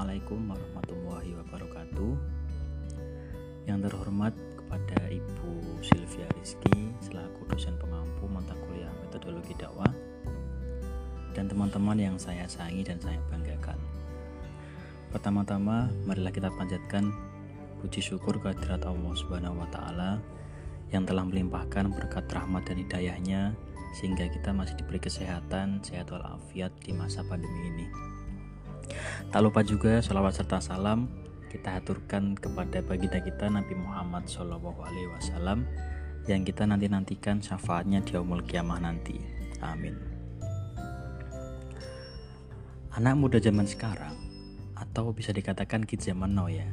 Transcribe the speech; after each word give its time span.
Assalamualaikum 0.00 0.48
warahmatullahi 0.48 1.30
wabarakatuh 1.44 2.12
Yang 3.68 3.78
terhormat 3.84 4.32
kepada 4.56 4.96
Ibu 5.12 5.52
Sylvia 5.84 6.24
Rizky 6.40 6.88
selaku 7.04 7.44
dosen 7.52 7.76
pengampu 7.76 8.24
mata 8.24 8.56
kuliah 8.64 8.88
metodologi 9.04 9.52
dakwah 9.60 9.92
dan 11.36 11.52
teman-teman 11.52 12.00
yang 12.00 12.16
saya 12.16 12.48
sayangi 12.48 12.80
dan 12.80 12.96
saya 13.04 13.20
banggakan. 13.28 13.76
Pertama-tama, 15.12 15.92
marilah 16.08 16.32
kita 16.32 16.48
panjatkan 16.48 17.12
puji 17.84 18.00
syukur 18.00 18.40
kehadirat 18.40 18.80
Allah 18.88 19.12
Subhanahu 19.20 19.60
wa 19.60 19.68
taala 19.68 20.16
yang 20.96 21.04
telah 21.04 21.28
melimpahkan 21.28 21.92
berkat 21.92 22.24
rahmat 22.32 22.64
dan 22.64 22.80
hidayahnya 22.80 23.52
sehingga 24.00 24.32
kita 24.32 24.48
masih 24.56 24.80
diberi 24.80 24.96
kesehatan, 24.96 25.84
sehat 25.84 26.08
walafiat 26.08 26.72
di 26.80 26.96
masa 26.96 27.20
pandemi 27.20 27.68
ini. 27.68 27.88
Tak 29.30 29.40
lupa 29.42 29.62
juga 29.62 30.02
sholawat 30.02 30.42
serta 30.42 30.58
salam 30.58 31.06
kita 31.50 31.82
aturkan 31.82 32.38
kepada 32.38 32.78
baginda 32.78 33.18
kita 33.18 33.50
Nabi 33.50 33.74
Muhammad 33.74 34.30
Shallallahu 34.30 34.86
Alaihi 34.86 35.10
Wasallam 35.10 35.66
yang 36.30 36.46
kita 36.46 36.62
nanti 36.62 36.86
nantikan 36.86 37.42
syafaatnya 37.42 38.06
di 38.06 38.14
umul 38.14 38.46
kiamah 38.46 38.78
nanti. 38.78 39.18
Amin. 39.58 39.98
Anak 42.94 43.14
muda 43.18 43.42
zaman 43.42 43.66
sekarang 43.66 44.14
atau 44.78 45.10
bisa 45.10 45.34
dikatakan 45.34 45.82
kids 45.82 46.06
zaman 46.06 46.32
now 46.32 46.46
ya 46.46 46.66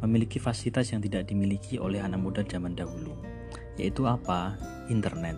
memiliki 0.00 0.40
fasilitas 0.40 0.92
yang 0.92 1.04
tidak 1.04 1.28
dimiliki 1.28 1.76
oleh 1.76 2.00
anak 2.00 2.20
muda 2.20 2.40
zaman 2.44 2.72
dahulu 2.72 3.12
yaitu 3.76 4.08
apa? 4.08 4.56
Internet. 4.88 5.36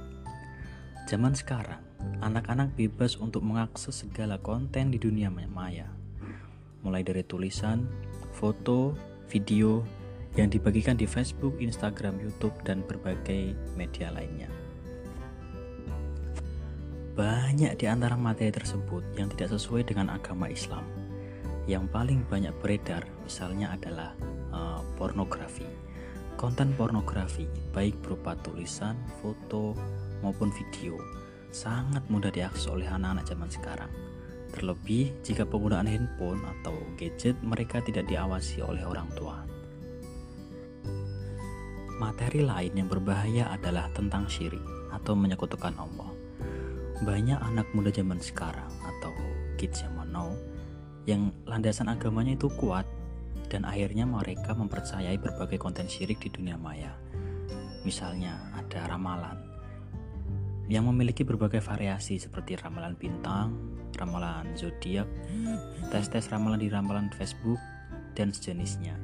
Zaman 1.07 1.39
sekarang, 1.39 1.79
anak-anak 2.19 2.75
bebas 2.75 3.15
untuk 3.19 3.47
mengakses 3.47 4.03
segala 4.03 4.43
konten 4.43 4.91
di 4.91 4.99
dunia 4.99 5.31
maya 5.31 5.87
mulai 6.87 7.03
dari 7.03 7.27
tulisan, 7.27 7.83
foto, 8.31 8.95
video 9.27 9.83
yang 10.39 10.47
dibagikan 10.47 10.95
di 10.95 11.03
Facebook, 11.03 11.59
Instagram, 11.59 12.23
YouTube, 12.23 12.55
dan 12.63 12.87
berbagai 12.87 13.59
media 13.75 14.15
lainnya. 14.15 14.47
Banyak 17.19 17.81
di 17.81 17.91
antara 17.91 18.15
materi 18.15 18.55
tersebut 18.55 19.03
yang 19.19 19.33
tidak 19.35 19.59
sesuai 19.59 19.89
dengan 19.89 20.15
agama 20.15 20.47
Islam. 20.47 20.87
Yang 21.67 21.91
paling 21.91 22.21
banyak 22.31 22.55
beredar 22.63 23.03
misalnya 23.27 23.75
adalah 23.75 24.15
uh, 24.55 24.85
pornografi. 24.95 25.67
Konten 26.37 26.77
pornografi, 26.77 27.49
baik 27.73 27.97
berupa 28.05 28.37
tulisan, 28.45 28.95
foto, 29.25 29.73
maupun 30.21 30.53
video, 30.53 31.01
sangat 31.49 32.05
mudah 32.13 32.29
diakses 32.29 32.69
oleh 32.69 32.85
anak-anak 32.85 33.25
zaman 33.25 33.49
sekarang 33.49 33.89
Terlebih 34.55 35.11
jika 35.27 35.43
penggunaan 35.43 35.89
handphone 35.91 36.43
atau 36.45 36.75
gadget 36.95 37.35
mereka 37.43 37.83
tidak 37.83 38.07
diawasi 38.07 38.63
oleh 38.63 38.87
orang 38.87 39.09
tua. 39.17 39.43
Materi 41.97 42.45
lain 42.45 42.77
yang 42.77 42.89
berbahaya 42.93 43.49
adalah 43.51 43.89
tentang 43.97 44.29
syirik 44.29 44.63
atau 44.93 45.17
menyekutukan 45.17 45.73
Allah. 45.81 46.13
Banyak 47.01 47.41
anak 47.41 47.67
muda 47.73 47.89
zaman 47.89 48.21
sekarang 48.21 48.69
atau 48.85 49.13
kids 49.57 49.81
zaman 49.81 50.13
now 50.13 50.29
yang 51.09 51.33
landasan 51.49 51.89
agamanya 51.89 52.37
itu 52.37 52.53
kuat 52.61 52.85
dan 53.47 53.63
akhirnya 53.65 54.05
mereka 54.05 54.53
mempercayai 54.53 55.17
berbagai 55.17 55.57
konten 55.57 55.87
syirik 55.87 56.21
di 56.21 56.29
dunia 56.29 56.59
maya. 56.59 56.93
Misalnya 57.87 58.51
ada 58.59 58.91
ramalan 58.91 59.56
yang 60.67 60.91
memiliki 60.91 61.23
berbagai 61.23 61.63
variasi 61.63 62.19
seperti 62.19 62.59
ramalan 62.59 62.99
bintang, 62.99 63.55
ramalan 63.95 64.51
zodiak, 64.59 65.07
tes-tes 65.95 66.27
ramalan 66.35 66.59
di 66.59 66.67
ramalan 66.67 67.07
Facebook, 67.15 67.59
dan 68.19 68.35
sejenisnya. 68.35 68.99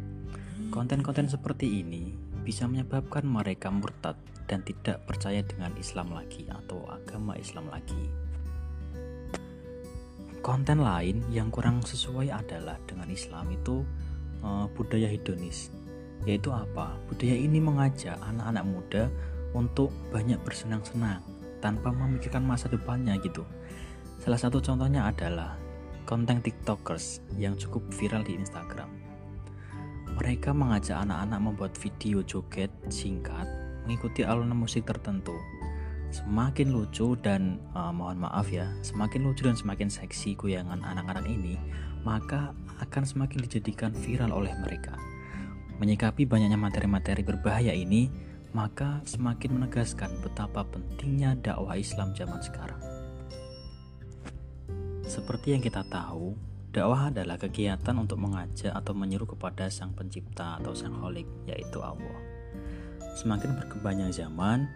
Konten-konten 0.74 1.30
seperti 1.30 1.84
ini 1.84 2.16
bisa 2.42 2.66
menyebabkan 2.66 3.22
mereka 3.22 3.70
murtad 3.70 4.18
dan 4.50 4.66
tidak 4.66 5.06
percaya 5.06 5.44
dengan 5.46 5.70
Islam 5.78 6.10
lagi 6.10 6.48
atau 6.50 6.82
agama 6.90 7.38
Islam 7.38 7.70
lagi. 7.70 8.10
Konten 10.42 10.82
lain 10.82 11.22
yang 11.30 11.54
kurang 11.54 11.86
sesuai 11.86 12.34
adalah 12.34 12.74
dengan 12.82 13.06
Islam 13.06 13.46
itu 13.54 13.86
uh, 14.42 14.66
budaya 14.74 15.06
hedonis. 15.06 15.70
Yaitu 16.26 16.50
apa? 16.50 16.98
Budaya 17.06 17.38
ini 17.38 17.62
mengajak 17.62 18.18
anak-anak 18.18 18.64
muda 18.66 19.04
untuk 19.54 19.94
banyak 20.10 20.42
bersenang-senang 20.42 21.31
tanpa 21.62 21.94
memikirkan 21.94 22.42
masa 22.42 22.66
depannya 22.66 23.14
gitu. 23.22 23.46
Salah 24.18 24.38
satu 24.38 24.58
contohnya 24.58 25.06
adalah 25.06 25.54
konten 26.02 26.42
TikTokers 26.42 27.22
yang 27.38 27.54
cukup 27.54 27.86
viral 27.94 28.26
di 28.26 28.34
Instagram. 28.34 28.90
Mereka 30.18 30.52
mengajak 30.52 30.98
anak-anak 31.08 31.40
membuat 31.40 31.72
video 31.78 32.20
joget 32.26 32.68
singkat 32.92 33.46
mengikuti 33.86 34.22
alunan 34.22 34.58
musik 34.58 34.86
tertentu. 34.86 35.34
Semakin 36.12 36.76
lucu 36.76 37.16
dan 37.24 37.56
uh, 37.72 37.88
mohon 37.88 38.20
maaf 38.20 38.52
ya, 38.52 38.68
semakin 38.84 39.24
lucu 39.24 39.48
dan 39.48 39.56
semakin 39.56 39.88
seksi 39.88 40.36
goyangan 40.36 40.84
anak-anak 40.84 41.24
ini, 41.24 41.56
maka 42.04 42.52
akan 42.84 43.02
semakin 43.08 43.40
dijadikan 43.48 43.96
viral 43.96 44.28
oleh 44.28 44.52
mereka. 44.60 44.92
Menyikapi 45.80 46.28
banyaknya 46.28 46.60
materi-materi 46.60 47.24
berbahaya 47.24 47.72
ini, 47.72 48.12
maka 48.52 49.00
semakin 49.08 49.56
menegaskan 49.56 50.12
betapa 50.20 50.64
pentingnya 50.68 51.36
dakwah 51.40 51.76
Islam 51.76 52.12
zaman 52.12 52.40
sekarang. 52.44 52.80
Seperti 55.08 55.56
yang 55.56 55.64
kita 55.64 55.84
tahu, 55.88 56.36
dakwah 56.72 57.12
adalah 57.12 57.36
kegiatan 57.36 57.96
untuk 57.96 58.20
mengajak 58.20 58.72
atau 58.72 58.92
menyuruh 58.96 59.28
kepada 59.28 59.68
Sang 59.68 59.92
Pencipta 59.92 60.56
atau 60.60 60.72
Sang 60.72 60.96
Holik, 61.00 61.28
yaitu 61.48 61.80
Allah. 61.80 62.16
Semakin 63.16 63.56
berkembangnya 63.60 64.08
zaman, 64.08 64.68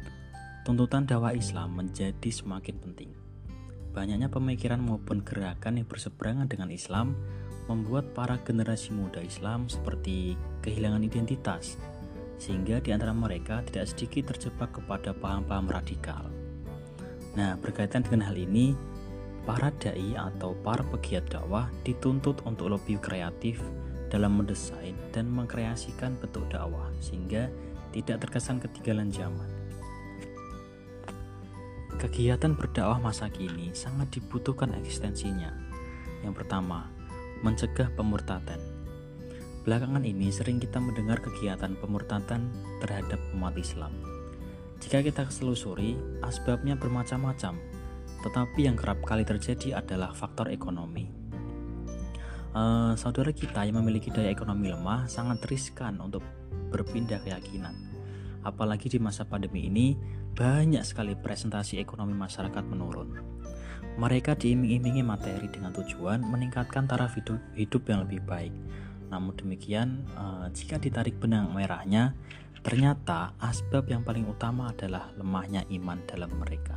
tuntutan 0.65 1.09
dakwah 1.09 1.33
Islam 1.33 1.77
menjadi 1.77 2.29
semakin 2.29 2.77
penting. 2.81 3.13
Banyaknya 3.97 4.29
pemikiran 4.29 4.77
maupun 4.77 5.25
gerakan 5.25 5.81
yang 5.81 5.89
berseberangan 5.89 6.53
dengan 6.53 6.69
Islam 6.69 7.17
membuat 7.65 8.13
para 8.13 8.37
generasi 8.45 8.93
muda 8.93 9.25
Islam 9.25 9.73
seperti 9.73 10.37
kehilangan 10.61 11.01
identitas, 11.01 11.81
sehingga 12.37 12.81
di 12.81 12.93
antara 12.93 13.17
mereka 13.17 13.65
tidak 13.65 13.89
sedikit 13.91 14.35
terjebak 14.35 14.77
kepada 14.77 15.17
paham-paham 15.17 15.69
radikal. 15.73 16.25
Nah, 17.37 17.57
berkaitan 17.61 18.05
dengan 18.05 18.29
hal 18.29 18.37
ini, 18.37 18.73
para 19.45 19.69
dai 19.79 20.17
atau 20.17 20.57
para 20.65 20.83
pegiat 20.83 21.29
dakwah 21.29 21.69
dituntut 21.85 22.41
untuk 22.49 22.73
lebih 22.73 22.99
kreatif 22.99 23.61
dalam 24.09 24.41
mendesain 24.41 24.97
dan 25.13 25.29
mengkreasikan 25.31 26.17
bentuk 26.19 26.49
dakwah 26.49 26.89
sehingga 26.99 27.53
tidak 27.93 28.29
terkesan 28.29 28.61
ketinggalan 28.61 29.09
zaman. 29.13 29.49
Kegiatan 31.97 32.53
berdakwah 32.53 33.01
masa 33.01 33.33
kini 33.33 33.73
sangat 33.73 34.13
dibutuhkan 34.13 34.77
eksistensinya. 34.77 35.49
Yang 36.21 36.45
pertama, 36.45 36.93
mencegah 37.41 37.89
pemurtadan. 37.97 38.76
Belakangan 39.67 40.07
ini 40.07 40.31
sering 40.31 40.63
kita 40.63 40.79
mendengar 40.79 41.19
kegiatan 41.19 41.75
pemurtadan 41.83 42.47
terhadap 42.79 43.19
umat 43.35 43.51
Islam. 43.59 43.91
Jika 44.79 45.03
kita 45.03 45.27
selusuri, 45.27 45.99
asbabnya 46.23 46.79
bermacam-macam, 46.79 47.59
tetapi 48.23 48.61
yang 48.63 48.79
kerap 48.79 49.03
kali 49.03 49.27
terjadi 49.27 49.83
adalah 49.83 50.15
faktor 50.15 50.55
ekonomi. 50.55 51.11
Uh, 52.55 52.95
saudara 52.95 53.35
kita 53.35 53.67
yang 53.67 53.83
memiliki 53.83 54.15
daya 54.15 54.31
ekonomi 54.31 54.71
lemah 54.71 55.11
sangat 55.11 55.43
riskan 55.51 55.99
untuk 55.99 56.23
berpindah 56.71 57.19
keyakinan. 57.27 57.75
Apalagi 58.47 58.87
di 58.87 59.03
masa 59.03 59.27
pandemi 59.27 59.67
ini, 59.67 59.99
banyak 60.39 60.87
sekali 60.87 61.19
presentasi 61.19 61.83
ekonomi 61.83 62.15
masyarakat 62.15 62.63
menurun. 62.63 63.19
Mereka 63.99 64.39
diiming-imingi 64.39 65.03
materi 65.03 65.51
dengan 65.51 65.75
tujuan 65.75 66.23
meningkatkan 66.23 66.87
taraf 66.87 67.19
hidup, 67.19 67.43
hidup 67.59 67.83
yang 67.91 68.07
lebih 68.07 68.23
baik. 68.23 68.55
Namun 69.09 69.35
demikian, 69.39 70.03
uh, 70.19 70.51
jika 70.51 70.83
ditarik 70.83 71.17
benang 71.23 71.55
merahnya, 71.55 72.15
ternyata 72.67 73.31
asbab 73.39 73.87
yang 73.87 74.03
paling 74.03 74.27
utama 74.27 74.75
adalah 74.75 75.15
lemahnya 75.15 75.63
iman 75.71 76.03
dalam 76.11 76.35
mereka. 76.35 76.75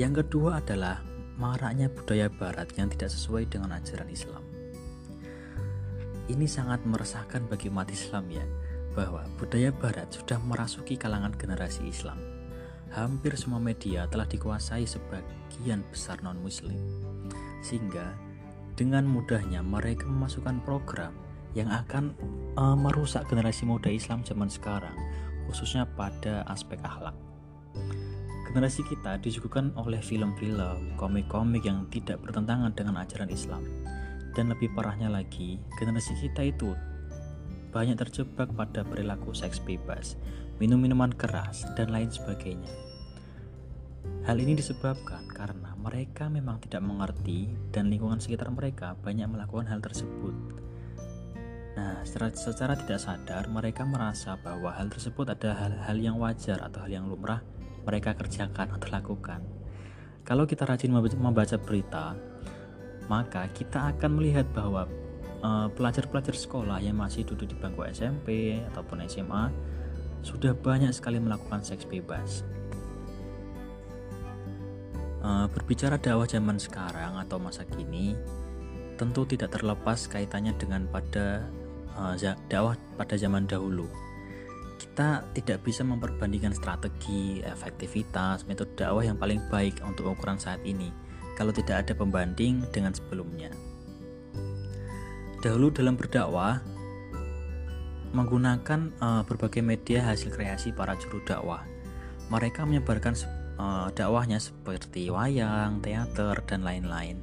Yang 0.00 0.24
kedua 0.24 0.64
adalah 0.64 1.04
maraknya 1.36 1.92
budaya 1.92 2.32
barat 2.32 2.72
yang 2.80 2.88
tidak 2.88 3.12
sesuai 3.12 3.52
dengan 3.52 3.76
ajaran 3.76 4.08
Islam. 4.08 4.40
Ini 6.30 6.46
sangat 6.48 6.86
meresahkan 6.88 7.44
bagi 7.50 7.68
umat 7.68 7.90
Islam 7.92 8.32
ya, 8.32 8.44
bahwa 8.96 9.26
budaya 9.36 9.74
barat 9.74 10.08
sudah 10.08 10.40
merasuki 10.40 10.96
kalangan 10.96 11.34
generasi 11.36 11.84
Islam. 11.84 12.16
Hampir 12.90 13.36
semua 13.36 13.60
media 13.60 14.08
telah 14.08 14.24
dikuasai 14.24 14.88
sebagian 14.88 15.84
besar 15.92 16.22
non-muslim. 16.24 16.80
Sehingga 17.60 18.14
dengan 18.80 19.04
mudahnya 19.04 19.60
mereka 19.60 20.08
memasukkan 20.08 20.64
program 20.64 21.12
yang 21.52 21.68
akan 21.68 22.16
uh, 22.56 22.72
merusak 22.72 23.28
generasi 23.28 23.68
muda 23.68 23.92
Islam 23.92 24.24
zaman 24.24 24.48
sekarang, 24.48 24.96
khususnya 25.44 25.84
pada 25.84 26.48
aspek 26.48 26.80
akhlak. 26.80 27.12
Generasi 28.48 28.80
kita 28.88 29.20
disuguhkan 29.20 29.76
oleh 29.76 30.00
film-film, 30.00 30.96
komik-komik 30.96 31.68
yang 31.68 31.84
tidak 31.92 32.24
bertentangan 32.24 32.72
dengan 32.72 32.96
ajaran 33.04 33.28
Islam. 33.28 33.62
Dan 34.32 34.48
lebih 34.48 34.72
parahnya 34.72 35.12
lagi, 35.12 35.60
generasi 35.76 36.16
kita 36.16 36.48
itu 36.48 36.72
banyak 37.76 38.00
terjebak 38.00 38.48
pada 38.56 38.80
perilaku 38.82 39.36
seks 39.36 39.60
bebas, 39.60 40.16
minum 40.56 40.80
minuman 40.80 41.12
keras, 41.12 41.68
dan 41.76 41.92
lain 41.92 42.08
sebagainya. 42.08 42.72
Hal 44.24 44.40
ini 44.40 44.56
disebabkan 44.56 45.28
karena 45.30 45.69
mereka 45.80 46.28
memang 46.28 46.60
tidak 46.60 46.84
mengerti 46.84 47.48
dan 47.72 47.88
lingkungan 47.88 48.20
sekitar 48.20 48.52
mereka 48.52 48.92
banyak 49.00 49.24
melakukan 49.24 49.64
hal 49.72 49.80
tersebut. 49.80 50.36
Nah, 51.80 52.04
secara, 52.04 52.28
secara 52.36 52.74
tidak 52.76 53.00
sadar 53.00 53.48
mereka 53.48 53.88
merasa 53.88 54.36
bahwa 54.36 54.68
hal 54.76 54.92
tersebut 54.92 55.32
adalah 55.32 55.64
hal-hal 55.64 55.96
yang 55.96 56.16
wajar 56.20 56.60
atau 56.60 56.84
hal 56.84 56.92
yang 56.92 57.08
lumrah 57.08 57.40
mereka 57.88 58.12
kerjakan 58.12 58.76
atau 58.76 58.88
lakukan. 58.92 59.40
Kalau 60.20 60.44
kita 60.44 60.68
rajin 60.68 60.92
membaca 60.92 61.56
berita, 61.56 62.12
maka 63.08 63.48
kita 63.50 63.96
akan 63.96 64.20
melihat 64.20 64.44
bahwa 64.52 64.84
eh, 65.40 65.68
pelajar-pelajar 65.72 66.36
uh, 66.36 66.42
sekolah 66.44 66.78
yang 66.84 67.00
masih 67.00 67.24
duduk 67.24 67.48
di 67.50 67.56
bangku 67.56 67.82
SMP 67.88 68.60
ataupun 68.70 69.00
SMA 69.08 69.48
sudah 70.20 70.52
banyak 70.52 70.92
sekali 70.92 71.16
melakukan 71.16 71.64
seks 71.64 71.88
bebas. 71.88 72.44
Uh, 75.20 75.44
berbicara 75.52 76.00
dakwah 76.00 76.24
zaman 76.24 76.56
sekarang 76.56 77.20
atau 77.20 77.36
masa 77.36 77.68
kini, 77.68 78.16
tentu 78.96 79.28
tidak 79.28 79.52
terlepas 79.52 80.08
kaitannya 80.08 80.56
dengan 80.56 80.88
pada 80.88 81.44
uh, 81.92 82.16
dakwah 82.48 82.72
pada 82.96 83.20
zaman 83.20 83.44
dahulu. 83.44 83.84
Kita 84.80 85.28
tidak 85.36 85.60
bisa 85.60 85.84
memperbandingkan 85.84 86.56
strategi, 86.56 87.44
efektivitas, 87.44 88.48
metode 88.48 88.72
dakwah 88.80 89.04
yang 89.04 89.20
paling 89.20 89.44
baik 89.52 89.84
untuk 89.84 90.16
ukuran 90.16 90.40
saat 90.40 90.64
ini 90.64 90.88
kalau 91.36 91.52
tidak 91.52 91.84
ada 91.84 91.92
pembanding 91.92 92.64
dengan 92.72 92.96
sebelumnya. 92.96 93.52
Dahulu 95.40 95.72
dalam 95.72 95.96
berdakwah 95.96 96.60
menggunakan 98.12 98.92
uh, 99.00 99.22
berbagai 99.24 99.64
media 99.64 100.04
hasil 100.04 100.32
kreasi 100.32 100.72
para 100.72 100.96
juru 101.00 101.20
dakwah. 101.24 101.64
Mereka 102.28 102.68
menyebarkan 102.68 103.16
uh, 103.60 103.92
dakwahnya 103.92 104.40
seperti 104.40 105.12
wayang, 105.12 105.84
teater, 105.84 106.40
dan 106.48 106.64
lain-lain. 106.64 107.20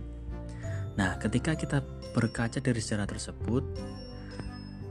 Nah, 0.93 1.17
ketika 1.17 1.57
kita 1.57 1.81
berkaca 2.13 2.61
dari 2.61 2.77
sejarah 2.77 3.09
tersebut, 3.09 3.65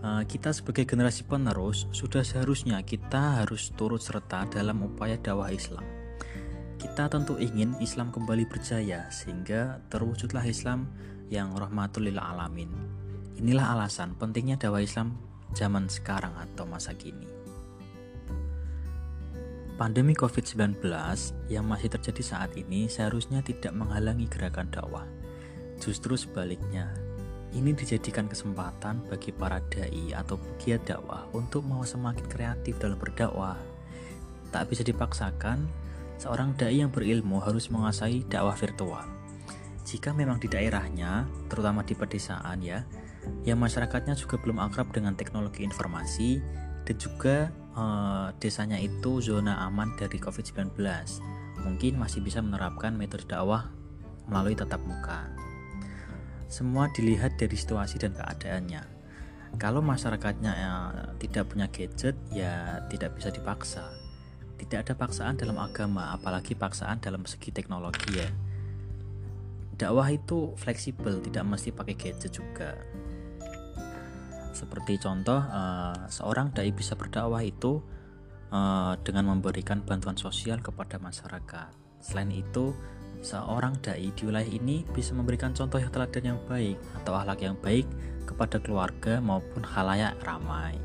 uh, 0.03 0.27
kita 0.27 0.51
sebagai 0.51 0.83
generasi 0.83 1.23
penerus 1.23 1.87
sudah 1.95 2.27
seharusnya 2.27 2.83
kita 2.83 3.47
harus 3.47 3.71
turut 3.79 4.03
serta 4.03 4.51
dalam 4.51 4.83
upaya 4.83 5.15
dakwah 5.15 5.55
Islam 5.55 5.87
kita 6.77 7.09
tentu 7.09 7.41
ingin 7.41 7.73
Islam 7.81 8.13
kembali 8.13 8.45
berjaya 8.49 9.09
sehingga 9.09 9.81
terwujudlah 9.89 10.45
Islam 10.45 10.93
yang 11.33 11.57
rahmatul 11.57 12.09
alamin. 12.15 12.69
Inilah 13.37 13.77
alasan 13.77 14.17
pentingnya 14.17 14.61
dakwah 14.61 14.85
Islam 14.85 15.17
zaman 15.57 15.89
sekarang 15.89 16.37
atau 16.37 16.69
masa 16.69 16.93
kini. 16.93 17.27
Pandemi 19.77 20.17
COVID-19 20.17 20.81
yang 21.53 21.69
masih 21.69 21.93
terjadi 21.93 22.25
saat 22.25 22.57
ini 22.57 22.89
seharusnya 22.89 23.45
tidak 23.45 23.77
menghalangi 23.77 24.25
gerakan 24.25 24.73
dakwah. 24.73 25.05
Justru 25.77 26.17
sebaliknya, 26.17 26.97
ini 27.53 27.77
dijadikan 27.77 28.25
kesempatan 28.25 29.05
bagi 29.05 29.37
para 29.37 29.61
dai 29.69 30.17
atau 30.17 30.41
pegiat 30.41 30.89
dakwah 30.89 31.29
untuk 31.37 31.61
mau 31.69 31.85
semakin 31.85 32.25
kreatif 32.25 32.81
dalam 32.81 32.97
berdakwah. 32.97 33.61
Tak 34.49 34.73
bisa 34.73 34.81
dipaksakan 34.81 35.69
seorang 36.17 36.57
dai 36.57 36.81
yang 36.81 36.89
berilmu 36.89 37.37
harus 37.45 37.69
menguasai 37.69 38.25
dakwah 38.33 38.57
virtual. 38.57 39.05
Jika 39.85 40.17
memang 40.17 40.41
di 40.41 40.49
daerahnya, 40.49 41.29
terutama 41.53 41.85
di 41.85 41.93
pedesaan 41.93 42.65
ya, 42.65 42.81
yang 43.45 43.61
masyarakatnya 43.61 44.17
juga 44.17 44.41
belum 44.41 44.57
akrab 44.57 44.89
dengan 44.89 45.13
teknologi 45.13 45.69
informasi 45.69 46.41
dan 46.89 46.97
juga 46.97 47.53
eh, 47.77 48.27
desanya 48.41 48.81
itu 48.81 49.21
zona 49.21 49.63
aman 49.69 49.93
dari 50.01 50.17
COVID-19, 50.17 50.75
mungkin 51.63 51.93
masih 52.01 52.25
bisa 52.25 52.41
menerapkan 52.41 52.97
metode 52.97 53.29
dakwah 53.29 53.69
melalui 54.27 54.57
tatap 54.57 54.81
muka. 54.83 55.29
Semua 56.51 56.89
dilihat 56.91 57.37
dari 57.39 57.55
situasi 57.55 58.01
dan 58.01 58.17
keadaannya. 58.17 58.83
Kalau 59.61 59.85
masyarakatnya 59.85 60.53
eh, 60.57 60.91
tidak 61.21 61.53
punya 61.53 61.69
gadget, 61.69 62.17
ya 62.33 62.81
tidak 62.89 63.15
bisa 63.21 63.29
dipaksa 63.31 64.07
tidak 64.57 64.89
ada 64.89 64.95
paksaan 64.97 65.37
dalam 65.37 65.61
agama, 65.61 66.17
apalagi 66.17 66.57
paksaan 66.57 66.99
dalam 66.99 67.29
segi 67.29 67.53
teknologi 67.53 68.17
ya. 68.17 68.29
Dakwah 69.77 70.09
itu 70.09 70.57
fleksibel, 70.57 71.21
tidak 71.21 71.45
mesti 71.45 71.69
pakai 71.71 71.95
gadget 71.95 72.33
juga. 72.33 72.73
Seperti 74.57 74.97
contoh, 74.97 75.37
uh, 75.37 76.09
seorang 76.09 76.49
dai 76.57 76.73
bisa 76.73 76.97
berdakwah 76.97 77.45
itu 77.45 77.85
uh, 78.49 78.97
dengan 79.05 79.37
memberikan 79.37 79.85
bantuan 79.85 80.17
sosial 80.17 80.65
kepada 80.65 80.97
masyarakat. 80.97 82.01
Selain 82.01 82.33
itu, 82.33 82.73
seorang 83.21 83.77
dai 83.85 84.09
di 84.17 84.23
wilayah 84.25 84.49
ini 84.49 84.89
bisa 84.97 85.13
memberikan 85.13 85.53
contoh 85.53 85.77
yang 85.77 85.93
teladan 85.93 86.25
yang 86.25 86.41
baik 86.49 86.81
atau 86.97 87.13
akhlak 87.21 87.45
yang 87.45 87.57
baik 87.61 87.85
kepada 88.25 88.57
keluarga 88.57 89.21
maupun 89.21 89.61
halayak 89.61 90.17
ramai. 90.25 90.81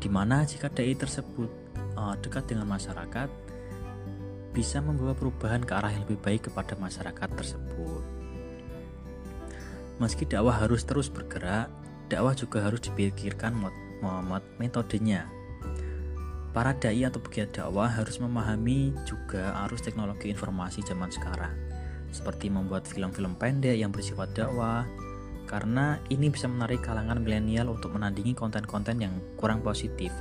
Di 0.00 0.08
mana 0.08 0.48
jika 0.48 0.72
dai 0.72 0.96
tersebut 0.96 1.52
uh, 2.00 2.16
dekat 2.16 2.48
dengan 2.48 2.64
masyarakat 2.64 3.28
bisa 4.56 4.80
membawa 4.80 5.12
perubahan 5.12 5.60
ke 5.60 5.72
arah 5.76 5.92
yang 5.92 6.08
lebih 6.08 6.16
baik 6.16 6.48
kepada 6.48 6.80
masyarakat 6.80 7.28
tersebut. 7.36 8.04
Meski 10.00 10.24
dakwah 10.24 10.64
harus 10.64 10.80
terus 10.88 11.12
bergerak, 11.12 11.68
dakwah 12.12 12.36
juga 12.36 12.60
harus 12.60 12.84
dipikirkan 12.84 13.56
metodenya. 14.60 15.24
Para 16.52 16.76
dai 16.76 17.00
atau 17.08 17.16
pegiat 17.24 17.56
dakwah 17.56 17.88
harus 17.88 18.20
memahami 18.20 18.92
juga 19.08 19.56
arus 19.64 19.80
teknologi 19.80 20.28
informasi 20.28 20.84
zaman 20.84 21.08
sekarang, 21.08 21.56
seperti 22.12 22.52
membuat 22.52 22.84
film-film 22.84 23.40
pendek 23.40 23.80
yang 23.80 23.88
bersifat 23.88 24.36
dakwah, 24.36 24.84
karena 25.48 25.96
ini 26.12 26.28
bisa 26.28 26.52
menarik 26.52 26.84
kalangan 26.84 27.24
milenial 27.24 27.72
untuk 27.72 27.96
menandingi 27.96 28.36
konten-konten 28.36 29.00
yang 29.00 29.16
kurang 29.40 29.64
positif 29.64 30.12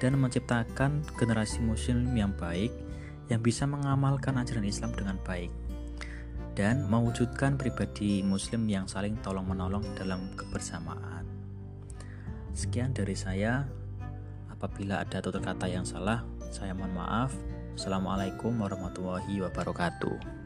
dan 0.00 0.16
menciptakan 0.16 1.04
generasi 1.20 1.60
muslim 1.60 2.08
yang 2.16 2.32
baik 2.40 2.72
yang 3.28 3.44
bisa 3.44 3.68
mengamalkan 3.68 4.36
ajaran 4.40 4.64
Islam 4.64 4.96
dengan 4.96 5.20
baik 5.24 5.52
dan 6.56 6.88
mewujudkan 6.88 7.60
pribadi 7.60 8.24
muslim 8.24 8.64
yang 8.64 8.88
saling 8.88 9.16
tolong-menolong 9.20 9.84
dalam 9.96 10.32
kebersamaan. 10.36 11.15
Sekian 12.56 12.96
dari 12.96 13.12
saya. 13.12 13.68
Apabila 14.48 15.04
ada 15.04 15.20
tutur 15.20 15.44
kata 15.44 15.68
yang 15.68 15.84
salah, 15.84 16.24
saya 16.48 16.72
mohon 16.72 16.96
maaf. 16.96 17.36
Assalamualaikum 17.76 18.56
warahmatullahi 18.56 19.44
wabarakatuh. 19.44 20.45